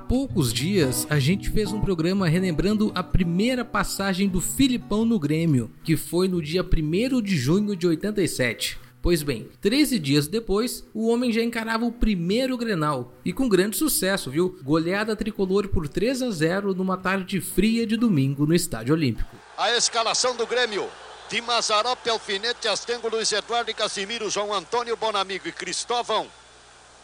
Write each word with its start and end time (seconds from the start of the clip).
poucos 0.00 0.52
dias, 0.52 1.06
a 1.08 1.18
gente 1.18 1.50
fez 1.50 1.72
um 1.72 1.80
programa 1.80 2.28
relembrando 2.28 2.90
a 2.94 3.02
primeira 3.02 3.64
passagem 3.64 4.28
do 4.28 4.40
Filipão 4.40 5.04
no 5.04 5.18
Grêmio, 5.18 5.70
que 5.82 5.96
foi 5.96 6.28
no 6.28 6.42
dia 6.42 6.62
1 6.62 7.22
de 7.22 7.36
junho 7.36 7.76
de 7.76 7.86
87. 7.86 8.78
Pois 9.04 9.22
bem, 9.22 9.50
13 9.60 9.98
dias 9.98 10.26
depois, 10.26 10.82
o 10.94 11.08
homem 11.08 11.30
já 11.30 11.42
encarava 11.42 11.84
o 11.84 11.92
primeiro 11.92 12.56
Grenal 12.56 13.12
e 13.22 13.34
com 13.34 13.48
grande 13.48 13.76
sucesso, 13.76 14.30
viu? 14.30 14.58
Goleada 14.62 15.14
tricolor 15.14 15.68
por 15.68 15.86
3 15.86 16.22
a 16.22 16.30
0 16.30 16.74
numa 16.74 16.96
tarde 16.96 17.38
fria 17.38 17.86
de 17.86 17.98
domingo 17.98 18.46
no 18.46 18.54
Estádio 18.54 18.94
Olímpico. 18.94 19.36
A 19.58 19.76
escalação 19.76 20.34
do 20.34 20.46
Grêmio: 20.46 20.88
de 21.28 21.40
Mazarop, 21.42 22.08
Alfinete, 22.08 22.66
Astengo, 22.66 23.08
Luiz 23.08 23.30
Eduardo 23.30 23.70
e 23.70 23.74
Casimiro, 23.74 24.30
João 24.30 24.54
Antônio 24.54 24.96
Bonamigo 24.96 25.48
e 25.48 25.52
Cristóvão, 25.52 26.26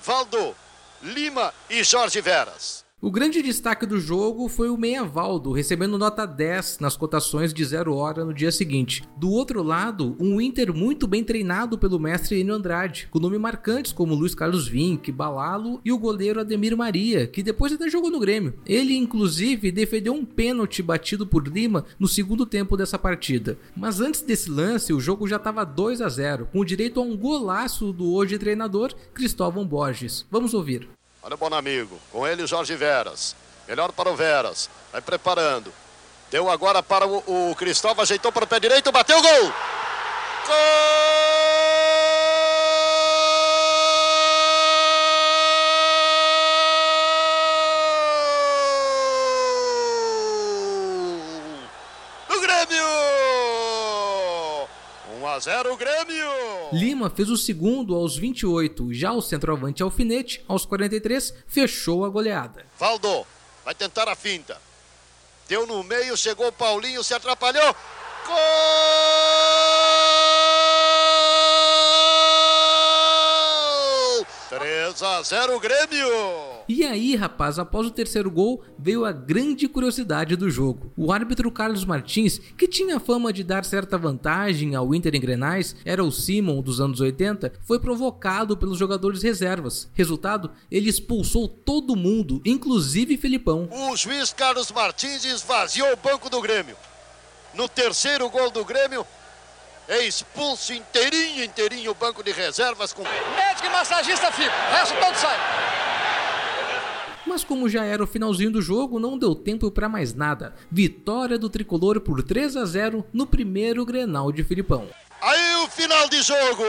Valdo, 0.00 0.54
Lima 1.02 1.52
e 1.68 1.82
Jorge 1.82 2.20
Veras. 2.20 2.87
O 3.00 3.12
grande 3.12 3.40
destaque 3.40 3.86
do 3.86 4.00
jogo 4.00 4.48
foi 4.48 4.68
o 4.68 4.76
Meia 4.76 5.04
Valdo, 5.04 5.52
recebendo 5.52 5.96
nota 5.96 6.26
10 6.26 6.80
nas 6.80 6.96
cotações 6.96 7.54
de 7.54 7.64
zero 7.64 7.94
hora 7.94 8.24
no 8.24 8.34
dia 8.34 8.50
seguinte. 8.50 9.04
Do 9.16 9.30
outro 9.30 9.62
lado, 9.62 10.16
um 10.18 10.40
Inter 10.40 10.74
muito 10.74 11.06
bem 11.06 11.22
treinado 11.22 11.78
pelo 11.78 12.00
mestre 12.00 12.40
Enio 12.40 12.56
Andrade, 12.56 13.06
com 13.08 13.20
nomes 13.20 13.38
marcantes 13.38 13.92
como 13.92 14.16
Luiz 14.16 14.34
Carlos 14.34 14.66
Vinck, 14.66 15.12
Balalo 15.12 15.80
e 15.84 15.92
o 15.92 15.98
goleiro 15.98 16.40
Ademir 16.40 16.76
Maria, 16.76 17.28
que 17.28 17.40
depois 17.40 17.72
até 17.72 17.88
jogou 17.88 18.10
no 18.10 18.18
Grêmio. 18.18 18.54
Ele, 18.66 18.96
inclusive, 18.96 19.70
defendeu 19.70 20.12
um 20.12 20.24
pênalti 20.24 20.82
batido 20.82 21.24
por 21.24 21.46
Lima 21.46 21.84
no 22.00 22.08
segundo 22.08 22.44
tempo 22.44 22.76
dessa 22.76 22.98
partida. 22.98 23.56
Mas 23.76 24.00
antes 24.00 24.22
desse 24.22 24.50
lance, 24.50 24.92
o 24.92 24.98
jogo 24.98 25.28
já 25.28 25.36
estava 25.36 25.64
2 25.64 26.02
a 26.02 26.08
0, 26.08 26.48
com 26.52 26.64
direito 26.64 26.98
a 26.98 27.04
um 27.04 27.16
golaço 27.16 27.92
do 27.92 28.12
hoje 28.12 28.36
treinador 28.38 28.92
Cristóvão 29.14 29.64
Borges. 29.64 30.26
Vamos 30.32 30.52
ouvir. 30.52 30.97
Olha 31.22 31.34
o 31.34 31.38
Bonamigo, 31.38 32.00
com 32.12 32.26
ele 32.26 32.46
Jorge 32.46 32.76
Veras. 32.76 33.34
Melhor 33.66 33.92
para 33.92 34.10
o 34.10 34.16
Veras. 34.16 34.70
Vai 34.92 35.00
preparando. 35.00 35.72
Deu 36.30 36.50
agora 36.50 36.82
para 36.82 37.06
o, 37.06 37.50
o 37.50 37.54
Cristóvão, 37.56 38.02
ajeitou 38.02 38.30
para 38.30 38.44
o 38.44 38.46
pé 38.46 38.60
direito, 38.60 38.92
bateu 38.92 39.18
o 39.18 39.22
gol! 39.22 39.52
A 55.34 55.38
0 55.38 55.76
Grêmio! 55.76 56.30
Lima 56.72 57.10
fez 57.10 57.28
o 57.28 57.36
segundo 57.36 57.94
aos 57.94 58.16
28, 58.16 58.94
já 58.94 59.12
o 59.12 59.20
centroavante 59.20 59.82
Alfinete, 59.82 60.42
aos 60.48 60.64
43, 60.64 61.34
fechou 61.46 62.04
a 62.04 62.08
goleada. 62.08 62.64
Valdo, 62.78 63.26
vai 63.64 63.74
tentar 63.74 64.08
a 64.08 64.14
finta. 64.14 64.58
Deu 65.46 65.66
no 65.66 65.82
meio, 65.82 66.16
chegou 66.16 66.48
o 66.48 66.52
Paulinho, 66.52 67.04
se 67.04 67.14
atrapalhou. 67.14 67.74
Gol! 68.26 68.36
3 74.48 75.02
a 75.02 75.22
0 75.22 75.60
Grêmio! 75.60 76.57
E 76.68 76.84
aí, 76.84 77.16
rapaz, 77.16 77.58
após 77.58 77.86
o 77.86 77.90
terceiro 77.90 78.30
gol, 78.30 78.62
veio 78.78 79.06
a 79.06 79.10
grande 79.10 79.66
curiosidade 79.66 80.36
do 80.36 80.50
jogo. 80.50 80.92
O 80.94 81.10
árbitro 81.10 81.50
Carlos 81.50 81.82
Martins, 81.82 82.38
que 82.58 82.68
tinha 82.68 83.00
fama 83.00 83.32
de 83.32 83.42
dar 83.42 83.64
certa 83.64 83.96
vantagem 83.96 84.74
ao 84.74 84.94
Inter 84.94 85.14
em 85.14 85.20
Grenais, 85.20 85.74
era 85.82 86.04
o 86.04 86.12
Simon 86.12 86.60
dos 86.60 86.78
anos 86.78 87.00
80, 87.00 87.54
foi 87.62 87.80
provocado 87.80 88.54
pelos 88.54 88.78
jogadores 88.78 89.22
reservas. 89.22 89.90
Resultado, 89.94 90.50
ele 90.70 90.90
expulsou 90.90 91.48
todo 91.48 91.96
mundo, 91.96 92.42
inclusive 92.44 93.16
Filipão. 93.16 93.66
O 93.72 93.96
juiz 93.96 94.34
Carlos 94.34 94.70
Martins 94.70 95.24
esvaziou 95.24 95.90
o 95.90 95.96
banco 95.96 96.28
do 96.28 96.42
Grêmio. 96.42 96.76
No 97.54 97.66
terceiro 97.66 98.28
gol 98.28 98.50
do 98.50 98.62
Grêmio, 98.62 99.06
é 99.88 100.06
expulso 100.06 100.74
inteirinho, 100.74 101.42
inteirinho 101.42 101.92
o 101.92 101.94
banco 101.94 102.22
de 102.22 102.30
reservas 102.30 102.92
com. 102.92 103.02
Médico 103.02 103.66
e 103.66 103.70
massagista 103.70 104.30
fica, 104.30 104.52
o 104.52 104.72
resto 104.72 104.94
todo 105.00 105.14
sai. 105.16 105.67
Mas 107.28 107.44
como 107.44 107.68
já 107.68 107.84
era 107.84 108.02
o 108.02 108.06
finalzinho 108.06 108.50
do 108.50 108.62
jogo, 108.62 108.98
não 108.98 109.18
deu 109.18 109.34
tempo 109.34 109.70
para 109.70 109.86
mais 109.86 110.14
nada. 110.14 110.54
Vitória 110.70 111.38
do 111.38 111.50
tricolor 111.50 112.00
por 112.00 112.22
3 112.22 112.56
a 112.56 112.64
0 112.64 113.04
no 113.12 113.26
primeiro 113.26 113.84
Grenal 113.84 114.32
de 114.32 114.42
Filipão. 114.42 114.88
Aí 115.20 115.56
o 115.56 115.68
final 115.68 116.08
de 116.08 116.22
jogo! 116.22 116.64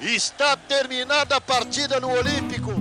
Está 0.00 0.56
terminada 0.56 1.36
a 1.36 1.40
partida 1.40 2.00
no 2.00 2.08
Olímpico. 2.10 2.72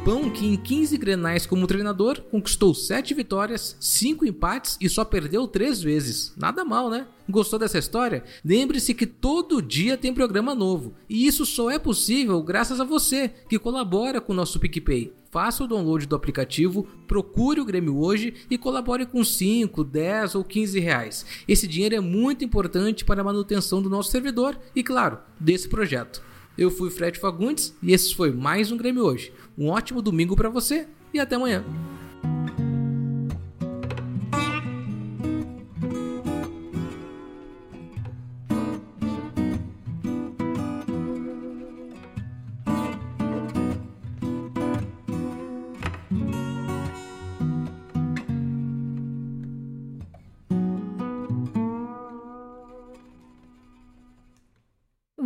Filipão, 0.00 0.30
que 0.30 0.46
em 0.46 0.56
15 0.56 0.96
grenais 0.96 1.44
como 1.44 1.66
treinador, 1.66 2.22
conquistou 2.30 2.74
7 2.74 3.12
vitórias, 3.12 3.76
5 3.78 4.24
empates 4.24 4.78
e 4.80 4.88
só 4.88 5.04
perdeu 5.04 5.46
3 5.46 5.82
vezes. 5.82 6.32
Nada 6.38 6.64
mal, 6.64 6.88
né? 6.88 7.06
Gostou 7.28 7.58
dessa 7.58 7.78
história? 7.78 8.24
Lembre-se 8.42 8.94
que 8.94 9.04
todo 9.06 9.60
dia 9.60 9.98
tem 9.98 10.14
programa 10.14 10.54
novo. 10.54 10.94
E 11.06 11.26
isso 11.26 11.44
só 11.44 11.70
é 11.70 11.78
possível 11.78 12.42
graças 12.42 12.80
a 12.80 12.84
você, 12.84 13.28
que 13.46 13.58
colabora 13.58 14.22
com 14.22 14.32
o 14.32 14.36
nosso 14.36 14.58
PicPay. 14.58 15.12
Faça 15.30 15.64
o 15.64 15.68
download 15.68 16.06
do 16.06 16.16
aplicativo, 16.16 16.86
procure 17.06 17.60
o 17.60 17.64
Grêmio 17.64 17.98
hoje 17.98 18.32
e 18.50 18.56
colabore 18.56 19.04
com 19.04 19.22
5, 19.22 19.84
10 19.84 20.34
ou 20.34 20.42
15 20.42 20.80
reais. 20.80 21.26
Esse 21.46 21.68
dinheiro 21.68 21.94
é 21.94 22.00
muito 22.00 22.42
importante 22.42 23.04
para 23.04 23.20
a 23.20 23.24
manutenção 23.24 23.82
do 23.82 23.90
nosso 23.90 24.10
servidor 24.10 24.58
e, 24.74 24.82
claro, 24.82 25.18
desse 25.38 25.68
projeto. 25.68 26.29
Eu 26.60 26.70
fui 26.70 26.90
Fred 26.90 27.18
Fagundes 27.18 27.74
e 27.82 27.94
esse 27.94 28.14
foi 28.14 28.30
mais 28.30 28.70
um 28.70 28.76
Grêmio 28.76 29.02
Hoje. 29.02 29.32
Um 29.56 29.68
ótimo 29.68 30.02
domingo 30.02 30.36
para 30.36 30.50
você 30.50 30.86
e 31.10 31.18
até 31.18 31.36
amanhã. 31.36 31.64